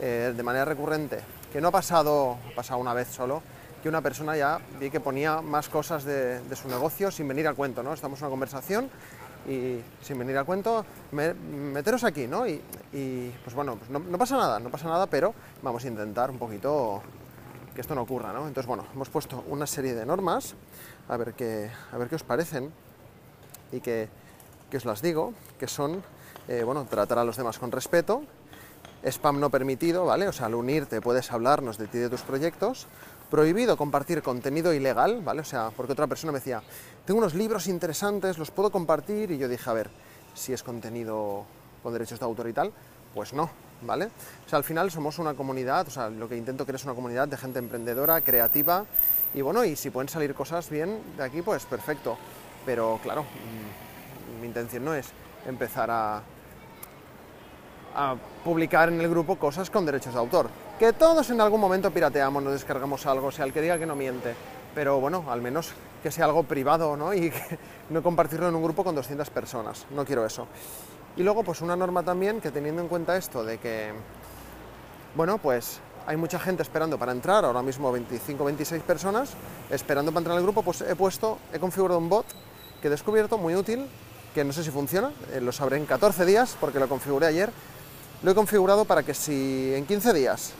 eh, 0.00 0.32
de 0.36 0.42
manera 0.42 0.64
recurrente, 0.64 1.20
que 1.52 1.60
no 1.60 1.68
ha 1.68 1.72
pasado, 1.72 2.38
ha 2.52 2.54
pasado 2.54 2.80
una 2.80 2.94
vez 2.94 3.08
solo, 3.08 3.42
que 3.82 3.88
una 3.88 4.00
persona 4.00 4.36
ya 4.36 4.60
vi 4.78 4.90
que 4.90 5.00
ponía 5.00 5.40
más 5.40 5.68
cosas 5.68 6.04
de, 6.04 6.40
su 6.54 6.68
negocio 6.68 7.10
sin 7.10 7.28
venir 7.28 7.46
a 7.46 7.54
cuento, 7.54 7.82
¿no? 7.82 7.92
Estamos 7.92 8.18
en 8.18 8.26
una 8.26 8.30
conversación 8.30 8.90
y 9.48 9.80
sin 10.02 10.18
venir 10.18 10.36
a 10.36 10.44
cuento, 10.44 10.84
meteros 11.12 12.04
aquí, 12.04 12.26
¿no? 12.26 12.46
Y, 12.46 12.60
pues 13.44 13.54
bueno, 13.54 13.76
pues 13.76 13.90
no, 13.90 14.18
pasa 14.18 14.36
nada, 14.36 14.58
no 14.58 14.68
pasa 14.68 14.88
nada, 14.88 15.06
pero 15.06 15.34
vamos 15.62 15.84
a 15.84 15.88
intentar 15.88 16.30
un 16.30 16.38
poquito 16.38 17.02
que 17.74 17.80
esto 17.80 17.94
no 17.94 18.02
ocurra, 18.02 18.32
¿no? 18.32 18.48
Entonces, 18.48 18.66
bueno, 18.66 18.84
hemos 18.92 19.08
puesto 19.08 19.44
una 19.46 19.66
serie 19.66 19.94
de 19.94 20.04
normas, 20.04 20.54
a 21.08 21.16
ver 21.16 21.34
qué, 21.34 21.70
a 21.92 21.96
ver 21.96 22.08
qué 22.08 22.16
os 22.16 22.24
parecen 22.24 22.72
y 23.72 23.80
que, 23.80 24.08
os 24.74 24.84
las 24.84 25.00
digo, 25.00 25.32
que 25.58 25.68
son, 25.68 26.02
eh, 26.48 26.62
bueno, 26.64 26.86
tratar 26.88 27.18
a 27.18 27.24
los 27.24 27.36
demás 27.36 27.58
con 27.58 27.70
respeto, 27.70 28.22
spam 29.04 29.38
no 29.38 29.50
permitido, 29.50 30.06
¿vale? 30.06 30.28
O 30.28 30.32
sea, 30.32 30.46
al 30.46 30.54
unirte 30.54 31.00
puedes 31.00 31.30
hablarnos 31.30 31.78
de 31.78 31.86
ti 31.86 31.98
y 31.98 32.00
de 32.00 32.08
tus 32.08 32.22
proyectos, 32.22 32.86
prohibido 33.30 33.76
compartir 33.76 34.22
contenido 34.22 34.72
ilegal, 34.72 35.20
¿vale? 35.22 35.42
O 35.42 35.44
sea, 35.44 35.70
porque 35.76 35.92
otra 35.92 36.06
persona 36.06 36.32
me 36.32 36.38
decía, 36.38 36.62
tengo 37.04 37.18
unos 37.18 37.34
libros 37.34 37.66
interesantes, 37.66 38.38
los 38.38 38.50
puedo 38.50 38.70
compartir, 38.70 39.30
y 39.30 39.38
yo 39.38 39.48
dije, 39.48 39.68
a 39.68 39.74
ver, 39.74 39.90
si 40.34 40.52
es 40.52 40.62
contenido 40.62 41.44
con 41.82 41.92
derechos 41.92 42.18
de 42.18 42.24
autor 42.24 42.48
y 42.48 42.52
tal, 42.52 42.72
pues 43.14 43.32
no, 43.32 43.50
¿vale? 43.82 44.06
O 44.06 44.48
sea, 44.48 44.56
al 44.56 44.64
final 44.64 44.90
somos 44.90 45.18
una 45.18 45.34
comunidad, 45.34 45.86
o 45.86 45.90
sea, 45.90 46.08
lo 46.08 46.28
que 46.28 46.36
intento 46.36 46.64
que 46.64 46.72
es 46.72 46.84
una 46.84 46.94
comunidad 46.94 47.28
de 47.28 47.36
gente 47.36 47.58
emprendedora, 47.58 48.20
creativa, 48.22 48.84
y 49.34 49.42
bueno, 49.42 49.64
y 49.64 49.76
si 49.76 49.90
pueden 49.90 50.08
salir 50.08 50.34
cosas 50.34 50.70
bien 50.70 50.98
de 51.16 51.24
aquí, 51.24 51.42
pues 51.42 51.64
perfecto. 51.66 52.16
Pero 52.64 52.98
claro, 53.02 53.22
mm, 53.22 54.40
mi 54.40 54.46
intención 54.46 54.84
no 54.84 54.94
es 54.94 55.08
empezar 55.46 55.90
a, 55.90 56.22
a 57.98 58.14
publicar 58.44 58.88
en 58.88 59.00
el 59.00 59.08
grupo 59.08 59.36
cosas 59.36 59.70
con 59.70 59.84
derechos 59.84 60.14
de 60.14 60.20
autor 60.20 60.48
que 60.78 60.92
todos 60.92 61.28
en 61.30 61.40
algún 61.40 61.60
momento 61.60 61.90
pirateamos, 61.90 62.40
nos 62.40 62.52
descargamos 62.52 63.04
algo, 63.06 63.32
sea, 63.32 63.44
el 63.44 63.52
que 63.52 63.60
diga 63.60 63.78
que 63.78 63.86
no 63.86 63.96
miente, 63.96 64.34
pero 64.74 65.00
bueno, 65.00 65.24
al 65.28 65.42
menos 65.42 65.72
que 66.02 66.12
sea 66.12 66.26
algo 66.26 66.44
privado, 66.44 66.96
¿no? 66.96 67.12
Y 67.14 67.32
no 67.90 68.02
compartirlo 68.02 68.48
en 68.48 68.54
un 68.54 68.62
grupo 68.62 68.84
con 68.84 68.94
200 68.94 69.28
personas, 69.30 69.86
no 69.90 70.04
quiero 70.04 70.24
eso. 70.24 70.46
Y 71.16 71.24
luego, 71.24 71.42
pues 71.42 71.60
una 71.62 71.74
norma 71.74 72.04
también 72.04 72.40
que 72.40 72.52
teniendo 72.52 72.80
en 72.80 72.86
cuenta 72.86 73.16
esto 73.16 73.42
de 73.42 73.58
que, 73.58 73.90
bueno, 75.16 75.38
pues 75.38 75.80
hay 76.06 76.16
mucha 76.16 76.38
gente 76.38 76.62
esperando 76.62 76.96
para 76.96 77.10
entrar, 77.10 77.44
ahora 77.44 77.62
mismo 77.62 77.90
25, 77.90 78.44
26 78.44 78.82
personas, 78.84 79.32
esperando 79.70 80.12
para 80.12 80.20
entrar 80.20 80.36
al 80.36 80.44
grupo, 80.44 80.62
pues 80.62 80.82
he 80.82 80.94
puesto, 80.94 81.38
he 81.52 81.58
configurado 81.58 81.98
un 81.98 82.08
bot 82.08 82.26
que 82.80 82.86
he 82.86 82.90
descubierto 82.90 83.36
muy 83.36 83.56
útil, 83.56 83.84
que 84.32 84.44
no 84.44 84.52
sé 84.52 84.62
si 84.62 84.70
funciona, 84.70 85.10
eh, 85.32 85.40
lo 85.40 85.50
sabré 85.50 85.78
en 85.78 85.86
14 85.86 86.24
días 86.24 86.56
porque 86.60 86.78
lo 86.78 86.88
configuré 86.88 87.26
ayer. 87.26 87.50
Lo 88.22 88.30
he 88.30 88.34
configurado 88.34 88.84
para 88.84 89.02
que 89.02 89.14
si 89.14 89.72
en 89.74 89.86
15 89.86 90.12
días 90.12 90.52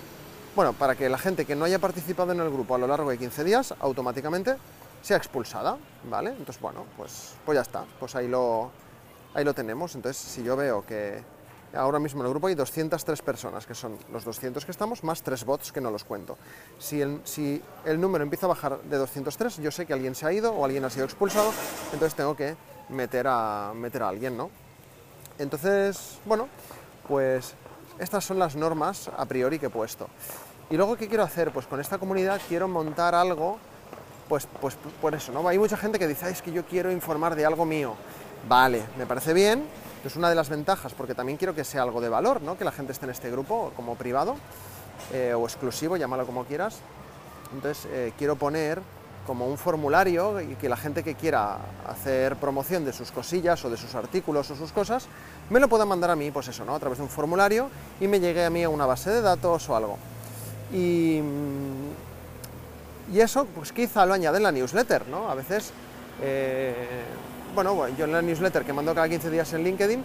bueno, 0.59 0.73
para 0.73 0.97
que 0.97 1.09
la 1.09 1.19
gente 1.19 1.45
que 1.45 1.55
no 1.55 1.67
haya 1.67 1.79
participado 1.79 2.33
en 2.33 2.41
el 2.41 2.51
grupo 2.51 2.75
a 2.75 2.79
lo 2.79 2.89
largo 2.89 3.11
de 3.11 3.17
15 3.17 3.45
días 3.45 3.75
automáticamente 3.79 4.57
sea 5.03 5.17
expulsada, 5.17 5.77
¿vale? 6.11 6.31
Entonces, 6.31 6.61
bueno, 6.61 6.85
pues, 6.97 7.35
pues 7.47 7.55
ya 7.55 7.63
está, 7.63 7.85
pues 8.01 8.17
ahí 8.17 8.27
lo, 8.27 8.69
ahí 9.35 9.45
lo 9.45 9.55
tenemos. 9.55 9.95
Entonces, 9.95 10.21
si 10.21 10.43
yo 10.43 10.57
veo 10.57 10.85
que 10.85 11.23
ahora 11.75 12.01
mismo 12.01 12.23
en 12.23 12.27
el 12.27 12.31
grupo 12.31 12.49
hay 12.49 12.57
203 12.57 13.23
personas, 13.23 13.67
que 13.67 13.75
son 13.77 13.97
los 14.13 14.25
200 14.25 14.65
que 14.65 14.73
estamos, 14.73 15.05
más 15.05 15.23
3 15.23 15.45
bots 15.45 15.71
que 15.71 15.81
no 15.81 15.93
los 15.93 16.03
cuento. 16.03 16.37
Si 16.81 17.01
el, 17.01 17.21
si 17.23 17.63
el 17.85 18.01
número 18.01 18.25
empieza 18.25 18.47
a 18.47 18.49
bajar 18.49 18.81
de 18.81 18.97
203, 18.97 19.59
yo 19.59 19.71
sé 19.71 19.87
que 19.87 19.93
alguien 19.93 20.17
se 20.17 20.27
ha 20.27 20.33
ido 20.33 20.53
o 20.53 20.65
alguien 20.65 20.85
ha 20.85 20.91
sido 20.91 21.05
expulsado, 21.05 21.53
entonces 21.93 22.17
tengo 22.17 22.35
que 22.35 22.57
meter 22.89 23.29
a, 23.29 23.71
meter 23.77 24.03
a 24.03 24.09
alguien, 24.09 24.37
¿no? 24.37 24.51
Entonces, 25.39 26.19
bueno, 26.25 26.49
pues 27.09 27.55
estas 27.99 28.25
son 28.25 28.39
las 28.39 28.55
normas 28.55 29.11
a 29.17 29.25
priori 29.25 29.59
que 29.59 29.67
he 29.67 29.71
puesto. 29.71 30.09
Y 30.71 30.77
luego, 30.77 30.97
¿qué 30.97 31.09
quiero 31.09 31.25
hacer? 31.25 31.51
Pues 31.51 31.67
con 31.67 31.81
esta 31.81 31.99
comunidad 31.99 32.41
quiero 32.49 32.69
montar 32.69 33.15
algo, 33.15 33.59
pues, 34.29 34.47
pues 34.61 34.77
por 35.01 35.15
eso, 35.15 35.33
¿no? 35.33 35.49
Hay 35.49 35.59
mucha 35.59 35.77
gente 35.77 35.99
que 35.99 36.07
dice, 36.07 36.29
es 36.31 36.43
que 36.43 36.53
yo 36.53 36.65
quiero 36.67 36.93
informar 36.93 37.35
de 37.35 37.47
algo 37.47 37.65
mío. 37.65 37.95
Vale, 38.47 38.83
me 38.99 39.07
parece 39.07 39.33
bien, 39.33 39.65
es 40.05 40.15
una 40.15 40.29
de 40.29 40.35
las 40.35 40.51
ventajas, 40.51 40.93
porque 40.93 41.15
también 41.15 41.39
quiero 41.39 41.55
que 41.55 41.65
sea 41.65 41.83
algo 41.83 42.01
de 42.01 42.09
valor, 42.09 42.43
¿no? 42.43 42.57
Que 42.59 42.65
la 42.65 42.73
gente 42.73 42.93
esté 42.93 43.07
en 43.07 43.11
este 43.13 43.31
grupo 43.31 43.73
como 43.75 43.97
privado 43.97 44.37
eh, 45.13 45.33
o 45.35 45.45
exclusivo, 45.45 45.97
llámalo 45.97 46.27
como 46.27 46.45
quieras. 46.45 46.81
Entonces, 47.53 47.89
eh, 47.91 48.13
quiero 48.19 48.37
poner 48.37 48.83
como 49.29 49.47
un 49.47 49.59
formulario 49.59 50.41
y 50.41 50.55
que 50.55 50.71
la 50.71 50.77
gente 50.79 51.05
que 51.05 51.15
quiera 51.15 51.59
hacer 51.87 52.37
promoción 52.37 52.87
de 52.87 52.95
sus 52.95 53.13
cosillas 53.13 53.63
o 53.63 53.69
de 53.69 53.77
sus 53.77 53.95
artículos 53.95 54.51
o 54.51 54.57
sus 54.57 54.73
cosas, 54.73 55.07
me 55.51 55.61
lo 55.61 55.69
pueda 55.69 55.85
mandar 55.85 56.09
a 56.09 56.17
mí, 56.17 56.31
pues 56.31 56.49
eso, 56.49 56.65
¿no? 56.65 56.75
A 56.75 56.79
través 56.79 56.97
de 56.97 57.05
un 57.05 57.11
formulario 57.11 57.69
y 58.01 58.09
me 58.09 58.21
llegue 58.21 58.43
a 58.43 58.49
mí 58.49 58.65
a 58.65 58.71
una 58.71 58.87
base 58.87 59.11
de 59.11 59.21
datos 59.21 59.69
o 59.69 59.77
algo. 59.77 59.99
Y, 60.73 61.21
y 63.13 63.21
eso, 63.21 63.45
pues 63.55 63.71
quizá 63.71 64.07
lo 64.07 64.15
añade 64.15 64.39
en 64.39 64.45
la 64.45 64.51
newsletter, 64.51 65.07
¿no? 65.09 65.29
A 65.29 65.35
veces, 65.35 65.73
eh, 66.23 67.03
bueno, 67.55 67.87
yo 67.99 68.07
en 68.07 68.13
la 68.13 68.23
newsletter 68.23 68.65
que 68.65 68.73
mando 68.73 68.95
cada 68.95 69.11
15 69.11 69.29
días 69.31 69.53
en 69.53 69.63
LinkedIn, 69.63 70.05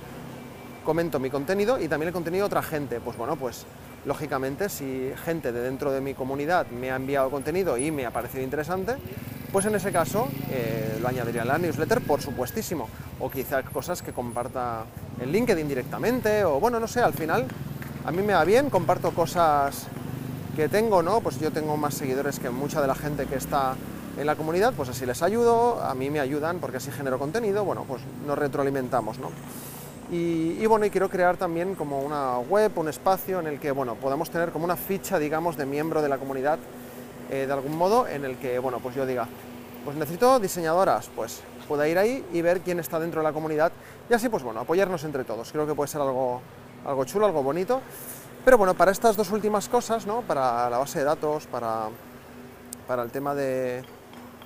comento 0.84 1.18
mi 1.18 1.30
contenido 1.30 1.80
y 1.80 1.88
también 1.88 2.10
el 2.10 2.13
contenido 2.13 2.44
de 2.44 2.48
otra 2.48 2.62
gente. 2.62 3.00
Pues 3.00 3.15
bueno, 3.15 3.38
pues 3.38 3.65
lógicamente 4.05 4.69
si 4.69 5.12
gente 5.25 5.51
de 5.51 5.62
dentro 5.62 5.91
de 5.91 6.01
mi 6.01 6.13
comunidad 6.13 6.67
me 6.67 6.91
ha 6.91 6.95
enviado 6.95 7.29
contenido 7.29 7.77
y 7.77 7.91
me 7.91 8.05
ha 8.05 8.12
parecido 8.12 8.43
interesante, 8.43 8.95
pues 9.51 9.65
en 9.65 9.75
ese 9.75 9.91
caso 9.91 10.27
eh, 10.50 10.98
lo 11.01 11.07
añadiría 11.07 11.43
en 11.43 11.48
la 11.48 11.57
newsletter, 11.57 12.01
por 12.01 12.22
supuestísimo. 12.22 12.89
O 13.19 13.29
quizá 13.29 13.62
cosas 13.62 14.01
que 14.01 14.12
comparta 14.12 14.86
en 15.19 15.31
LinkedIn 15.31 15.67
directamente, 15.67 16.43
o 16.43 16.60
bueno, 16.60 16.79
no 16.79 16.88
sé, 16.88 17.01
al 17.01 17.13
final 17.13 17.45
a 18.05 18.12
mí 18.12 18.24
me 18.24 18.33
va 18.33 18.43
bien, 18.43 18.69
comparto 18.69 19.12
cosas 19.12 19.88
que 20.55 20.69
tengo, 20.69 21.03
¿no? 21.03 21.22
Pues 21.22 21.39
yo 21.39 21.51
tengo 21.51 21.77
más 21.77 21.93
seguidores 21.93 22.39
que 22.39 22.50
mucha 22.50 22.81
de 22.81 22.88
la 22.88 22.95
gente 22.95 23.27
que 23.27 23.36
está 23.36 23.75
en 24.17 24.25
la 24.25 24.36
comunidad, 24.36 24.74
pues 24.75 24.89
así 24.89 25.05
les 25.05 25.22
ayudo, 25.22 25.83
a 25.83 25.93
mí 25.95 26.10
me 26.10 26.19
ayudan 26.19 26.60
porque 26.60 26.77
así 26.77 26.91
genero 26.91 27.17
contenido, 27.17 27.63
bueno, 27.63 27.86
pues 27.88 28.01
nos 28.27 28.38
retroalimentamos, 28.38 29.19
¿no? 29.19 29.29
Y, 30.15 30.63
bueno, 30.67 30.86
y 30.86 30.91
quiero 30.91 31.10
crear 31.10 31.38
también 31.38 31.74
como 31.74 32.00
una 32.01 32.38
web, 32.38 32.72
un 32.75 32.88
espacio 32.88 33.39
en 33.39 33.48
el 33.48 33.60
que, 33.60 33.72
bueno, 33.72 33.96
podamos 33.96 34.29
tener 34.29 34.51
como 34.51 34.63
una 34.63 34.75
ficha, 34.75 35.17
digamos, 35.17 35.58
de 35.58 35.65
miembro 35.65 36.03
de 36.03 36.10
la 36.10 36.20
comunidad, 36.20 36.60
eh, 37.32 37.48
de 37.48 37.51
algún 37.51 37.75
modo, 37.75 38.08
en 38.08 38.24
el 38.24 38.38
que, 38.38 38.60
bueno, 38.60 38.77
pues 38.77 38.96
yo 38.96 39.08
diga, 39.08 39.27
pues 39.84 39.98
necesito 39.98 40.39
diseñadoras, 40.39 41.10
pues 41.15 41.41
pueda 41.67 41.88
ir 41.88 41.98
ahí 41.98 42.24
y 42.32 42.43
ver 42.43 42.62
quién 42.62 42.79
está 42.79 43.00
dentro 43.00 43.22
de 43.22 43.24
la 43.24 43.34
comunidad 43.34 43.72
y 44.08 44.13
así, 44.13 44.29
pues 44.29 44.43
bueno, 44.43 44.60
apoyarnos 44.60 45.03
entre 45.03 45.24
todos. 45.24 45.51
Creo 45.51 45.65
que 45.65 45.74
puede 45.74 45.88
ser 45.88 46.01
algo, 46.01 46.41
algo 46.86 47.05
chulo, 47.05 47.25
algo 47.25 47.41
bonito. 47.41 47.82
Pero 48.46 48.60
bueno, 48.60 48.75
para 48.75 48.91
estas 48.91 49.17
dos 49.17 49.32
últimas 49.32 49.67
cosas, 49.67 50.05
¿no? 50.05 50.22
Para 50.22 50.70
la 50.70 50.77
base 50.77 51.00
de 51.00 51.05
datos, 51.05 51.48
para, 51.48 51.88
para 52.88 53.01
el 53.01 53.10
tema 53.10 53.34
de, 53.34 53.84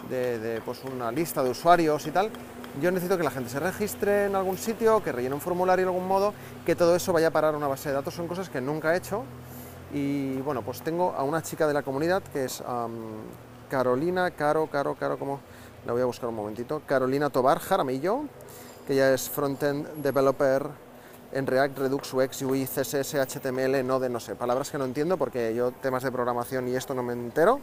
de, 0.09 0.61
pues 0.63 0.79
una 0.85 1.11
lista 1.11 1.43
de 1.43 1.49
usuarios 1.49 2.07
y 2.07 2.11
tal, 2.11 2.29
yo 2.81 2.91
necesito 2.91 3.17
que 3.17 3.23
la 3.23 3.31
gente 3.31 3.49
se 3.49 3.59
registre 3.59 4.25
en 4.25 4.35
algún 4.35 4.57
sitio, 4.57 5.03
que 5.03 5.11
rellene 5.11 5.35
un 5.35 5.41
formulario 5.41 5.85
de 5.85 5.91
algún 5.91 6.07
modo, 6.07 6.33
que 6.65 6.75
todo 6.75 6.95
eso 6.95 7.13
vaya 7.13 7.27
a 7.27 7.31
parar 7.31 7.53
a 7.53 7.57
una 7.57 7.67
base 7.67 7.89
de 7.89 7.95
datos. 7.95 8.13
Son 8.13 8.27
cosas 8.27 8.49
que 8.49 8.61
nunca 8.61 8.93
he 8.93 8.97
hecho. 8.97 9.23
Y 9.93 10.37
bueno, 10.41 10.61
pues 10.61 10.81
tengo 10.81 11.13
a 11.17 11.23
una 11.23 11.41
chica 11.41 11.67
de 11.67 11.73
la 11.73 11.81
comunidad 11.81 12.21
que 12.33 12.45
es 12.45 12.61
Carolina, 13.69 14.31
Caro, 14.31 14.67
Caro, 14.67 14.95
Caro, 14.95 15.17
como 15.17 15.39
la 15.85 15.93
voy 15.93 16.01
a 16.01 16.05
buscar 16.05 16.29
un 16.29 16.35
momentito, 16.35 16.81
Carolina 16.85 17.29
Tobar 17.29 17.59
Jaramillo, 17.59 18.23
que 18.85 18.95
ya 18.95 19.13
es 19.13 19.29
frontend 19.29 19.87
developer 19.95 20.67
en 21.31 21.45
React, 21.45 21.79
Redux, 21.79 22.13
UX, 22.13 22.41
UI, 22.41 22.65
CSS, 22.65 23.15
HTML, 23.15 23.85
Node, 23.85 24.09
no 24.09 24.19
sé, 24.19 24.35
palabras 24.35 24.69
que 24.71 24.77
no 24.77 24.85
entiendo 24.85 25.17
porque 25.17 25.53
yo 25.53 25.71
temas 25.71 26.03
de 26.03 26.11
programación 26.11 26.67
y 26.67 26.75
esto 26.75 26.93
no 26.93 27.03
me 27.03 27.13
entero, 27.13 27.59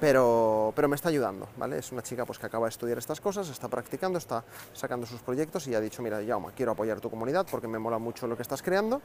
pero, 0.00 0.72
pero 0.74 0.88
me 0.88 0.96
está 0.96 1.10
ayudando, 1.10 1.46
¿vale? 1.58 1.78
Es 1.78 1.92
una 1.92 2.02
chica 2.02 2.24
pues, 2.24 2.38
que 2.38 2.46
acaba 2.46 2.66
de 2.66 2.70
estudiar 2.70 2.96
estas 2.96 3.20
cosas, 3.20 3.48
está 3.50 3.68
practicando, 3.68 4.18
está 4.18 4.42
sacando 4.72 5.06
sus 5.06 5.20
proyectos 5.20 5.66
y 5.68 5.74
ha 5.74 5.80
dicho, 5.80 6.02
mira, 6.02 6.20
Jaume, 6.26 6.48
quiero 6.56 6.72
apoyar 6.72 7.00
tu 7.00 7.10
comunidad 7.10 7.46
porque 7.50 7.68
me 7.68 7.78
mola 7.78 7.98
mucho 7.98 8.26
lo 8.26 8.34
que 8.34 8.42
estás 8.42 8.62
creando 8.62 9.02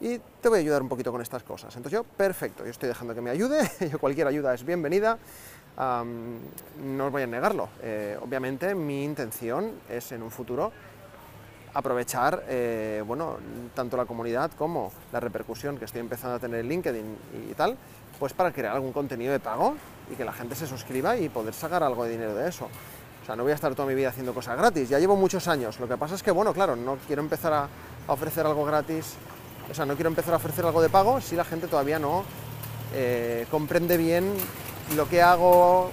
y 0.00 0.18
te 0.18 0.48
voy 0.48 0.58
a 0.58 0.60
ayudar 0.60 0.80
un 0.80 0.88
poquito 0.88 1.10
con 1.10 1.20
estas 1.20 1.42
cosas. 1.42 1.74
Entonces 1.76 1.98
yo, 1.98 2.04
perfecto, 2.04 2.64
yo 2.64 2.70
estoy 2.70 2.88
dejando 2.88 3.14
que 3.14 3.20
me 3.20 3.30
ayude, 3.30 3.68
yo 3.90 3.98
cualquier 3.98 4.28
ayuda 4.28 4.54
es 4.54 4.64
bienvenida, 4.64 5.18
no 5.76 7.06
os 7.06 7.12
voy 7.12 7.22
a 7.22 7.26
negarlo. 7.26 7.68
Eh, 7.82 8.16
obviamente 8.22 8.74
mi 8.76 9.04
intención 9.04 9.72
es 9.88 10.12
en 10.12 10.22
un 10.22 10.30
futuro 10.30 10.70
aprovechar 11.74 12.44
eh, 12.48 13.02
bueno, 13.06 13.36
tanto 13.74 13.96
la 13.96 14.04
comunidad 14.04 14.52
como 14.52 14.92
la 15.12 15.20
repercusión 15.20 15.78
que 15.78 15.84
estoy 15.84 16.00
empezando 16.00 16.36
a 16.36 16.38
tener 16.38 16.60
en 16.60 16.68
LinkedIn 16.68 17.16
y 17.50 17.54
tal, 17.54 17.76
pues 18.18 18.32
para 18.32 18.52
crear 18.52 18.74
algún 18.74 18.92
contenido 18.92 19.32
de 19.32 19.40
pago 19.40 19.76
y 20.10 20.14
que 20.14 20.24
la 20.24 20.32
gente 20.32 20.54
se 20.54 20.66
suscriba 20.66 21.16
y 21.16 21.28
poder 21.28 21.54
sacar 21.54 21.82
algo 21.82 22.04
de 22.04 22.10
dinero 22.10 22.34
de 22.34 22.48
eso. 22.48 22.68
O 23.22 23.26
sea, 23.26 23.36
no 23.36 23.42
voy 23.42 23.52
a 23.52 23.54
estar 23.54 23.74
toda 23.74 23.86
mi 23.86 23.94
vida 23.94 24.08
haciendo 24.08 24.32
cosas 24.32 24.56
gratis, 24.56 24.88
ya 24.88 24.98
llevo 24.98 25.16
muchos 25.16 25.48
años. 25.48 25.78
Lo 25.80 25.88
que 25.88 25.96
pasa 25.96 26.14
es 26.14 26.22
que, 26.22 26.30
bueno, 26.30 26.52
claro, 26.54 26.76
no 26.76 26.96
quiero 27.06 27.22
empezar 27.22 27.52
a, 27.52 27.68
ofrecer 28.06 28.46
algo 28.46 28.64
gratis, 28.64 29.16
o 29.70 29.74
sea, 29.74 29.84
no 29.84 29.94
quiero 29.94 30.08
empezar 30.08 30.32
a 30.32 30.38
ofrecer 30.38 30.64
algo 30.64 30.80
de 30.80 30.88
pago 30.88 31.20
si 31.20 31.36
la 31.36 31.44
gente 31.44 31.66
todavía 31.66 31.98
no 31.98 32.24
eh, 32.94 33.46
comprende 33.50 33.98
bien 33.98 34.32
lo 34.96 35.06
que 35.06 35.20
hago, 35.20 35.90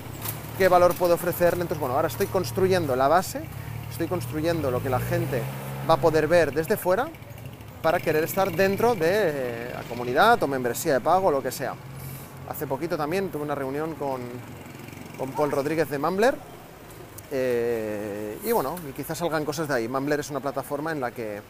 qué 0.57 0.69
valor 0.69 0.93
puedo 0.95 1.15
ofrecerle. 1.15 1.63
Entonces, 1.63 1.79
bueno, 1.79 1.95
ahora 1.95 2.07
estoy 2.07 2.27
construyendo 2.27 2.95
la 2.95 3.10
base, 3.10 3.43
estoy 3.91 4.07
construyendo 4.07 4.72
lo 4.72 4.81
que 4.81 4.89
la 4.89 5.00
gente 5.00 5.41
va 5.89 5.95
a 5.95 5.98
poder 5.98 6.27
ver 6.27 6.53
desde 6.53 6.77
fuera 6.77 7.10
para 7.81 8.00
querer 8.00 8.24
estar 8.24 8.51
dentro 8.51 8.95
de 8.95 9.72
la 9.74 9.84
comunidad 9.84 10.41
o 10.41 10.48
membresía 10.48 10.93
de 10.93 11.01
pago 11.01 11.27
o 11.27 11.31
lo 11.31 11.43
que 11.43 11.51
sea. 11.51 11.75
Hace 12.49 12.67
poquito 12.67 12.95
también 12.95 13.29
tuve 13.29 13.43
una 13.43 13.55
reunión 13.55 13.95
con, 13.95 14.21
con 15.17 15.31
Paul 15.31 15.51
Rodríguez 15.51 15.89
de 15.89 15.97
Mumbler 15.97 16.35
eh, 17.31 18.37
y 18.43 18.51
bueno, 18.51 18.75
quizás 18.95 19.17
salgan 19.17 19.43
cosas 19.45 19.67
de 19.67 19.73
ahí. 19.73 19.87
Mumbler 19.87 20.19
es 20.19 20.29
una 20.29 20.39
plataforma 20.39 20.91
en 20.91 21.01
la 21.01 21.11
que 21.11 21.41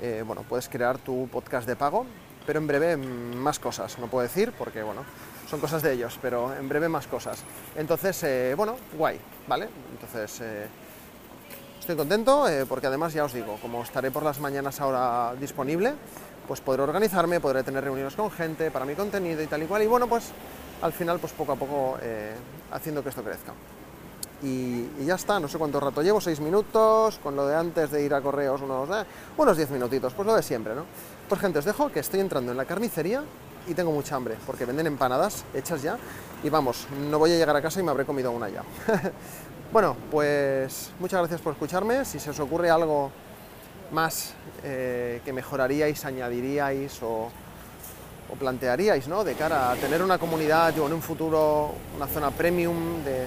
eh, 0.00 0.22
bueno, 0.26 0.42
puedes 0.48 0.68
crear 0.68 0.98
tu 0.98 1.28
podcast 1.28 1.66
de 1.66 1.76
pago, 1.76 2.06
pero 2.46 2.58
en 2.58 2.66
breve 2.66 2.96
más 2.96 3.58
cosas, 3.58 3.98
no 3.98 4.08
puedo 4.08 4.22
decir 4.22 4.52
porque 4.58 4.82
bueno, 4.82 5.04
son 5.48 5.60
cosas 5.60 5.82
de 5.82 5.92
ellos, 5.92 6.18
pero 6.20 6.54
en 6.54 6.68
breve 6.68 6.88
más 6.88 7.06
cosas. 7.06 7.42
Entonces, 7.76 8.22
eh, 8.24 8.54
bueno, 8.56 8.76
guay, 8.96 9.20
¿vale? 9.46 9.68
Entonces, 9.92 10.40
eh, 10.40 10.66
estoy 11.78 11.96
contento 11.96 12.46
porque 12.68 12.86
además 12.86 13.12
ya 13.12 13.24
os 13.24 13.32
digo, 13.32 13.58
como 13.60 13.82
estaré 13.82 14.10
por 14.10 14.22
las 14.22 14.40
mañanas 14.40 14.80
ahora 14.80 15.34
disponible, 15.38 15.94
pues 16.46 16.60
podré 16.60 16.82
organizarme, 16.82 17.40
podré 17.40 17.62
tener 17.62 17.84
reuniones 17.84 18.14
con 18.14 18.30
gente 18.30 18.70
para 18.70 18.84
mi 18.84 18.94
contenido 18.94 19.42
y 19.42 19.46
tal 19.46 19.62
y 19.62 19.66
cual, 19.66 19.82
y 19.82 19.86
bueno, 19.86 20.06
pues 20.06 20.30
al 20.82 20.92
final, 20.92 21.18
pues 21.18 21.32
poco 21.32 21.52
a 21.52 21.56
poco 21.56 21.96
haciendo 22.72 23.02
que 23.02 23.08
esto 23.10 23.22
crezca. 23.22 23.52
Y, 24.42 25.04
ya 25.04 25.14
está, 25.14 25.38
no 25.38 25.46
sé 25.46 25.56
cuánto 25.56 25.78
rato 25.78 26.02
llevo, 26.02 26.20
seis 26.20 26.40
minutos, 26.40 27.18
con 27.22 27.36
lo 27.36 27.46
de 27.46 27.54
antes 27.54 27.90
de 27.92 28.02
ir 28.02 28.12
a 28.12 28.20
correos 28.20 28.60
unos, 28.60 28.88
unos 29.36 29.56
diez 29.56 29.70
minutitos, 29.70 30.12
pues 30.14 30.26
lo 30.26 30.34
de 30.34 30.42
siempre, 30.42 30.74
¿no? 30.74 30.84
Pues 31.28 31.40
gente, 31.40 31.60
os 31.60 31.64
dejo 31.64 31.90
que 31.90 32.00
estoy 32.00 32.20
entrando 32.20 32.50
en 32.50 32.58
la 32.58 32.64
carnicería 32.64 33.22
y 33.68 33.74
tengo 33.74 33.92
mucha 33.92 34.16
hambre, 34.16 34.36
porque 34.44 34.64
venden 34.64 34.88
empanadas 34.88 35.44
hechas 35.54 35.82
ya, 35.82 35.96
y 36.42 36.50
vamos, 36.50 36.88
no 37.08 37.20
voy 37.20 37.32
a 37.32 37.36
llegar 37.36 37.54
a 37.54 37.62
casa 37.62 37.78
y 37.78 37.84
me 37.84 37.92
habré 37.92 38.04
comido 38.04 38.32
una 38.32 38.48
ya. 38.48 38.64
bueno, 39.72 39.96
pues 40.10 40.90
muchas 40.98 41.20
gracias 41.20 41.40
por 41.40 41.52
escucharme, 41.52 42.04
si 42.04 42.18
se 42.18 42.30
os 42.30 42.40
ocurre 42.40 42.68
algo 42.68 43.12
más 43.92 44.34
eh, 44.64 45.20
que 45.24 45.32
mejoraríais, 45.32 46.04
añadiríais 46.04 46.98
o, 47.02 47.30
plantearíais, 48.38 49.08
¿no? 49.08 49.24
De 49.24 49.34
cara 49.34 49.72
a 49.72 49.76
tener 49.76 50.02
una 50.02 50.16
comunidad 50.16 50.78
o 50.78 50.86
en 50.86 50.94
un 50.94 51.02
futuro 51.02 51.74
una 51.94 52.06
zona 52.06 52.30
premium 52.30 53.04
de, 53.04 53.26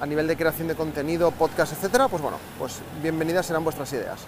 a 0.00 0.06
nivel 0.06 0.28
de 0.28 0.36
creación 0.36 0.68
de 0.68 0.76
contenido, 0.76 1.32
podcast, 1.32 1.72
etcétera, 1.72 2.06
pues 2.06 2.22
bueno, 2.22 2.36
pues 2.60 2.80
bienvenidas 3.02 3.44
serán 3.44 3.64
vuestras 3.64 3.92
ideas. 3.92 4.20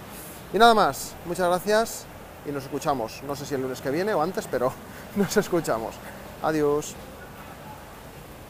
Y 0.53 0.57
nada 0.57 0.73
más, 0.73 1.13
muchas 1.25 1.47
gracias 1.47 2.05
y 2.45 2.51
nos 2.51 2.63
escuchamos. 2.63 3.23
No 3.25 3.33
sé 3.37 3.45
si 3.45 3.55
el 3.55 3.61
lunes 3.61 3.79
que 3.79 3.91
viene 3.91 4.13
o 4.13 4.21
antes, 4.21 4.45
pero 4.51 4.73
nos 5.15 5.37
escuchamos. 5.37 5.95
Adiós. 6.43 6.93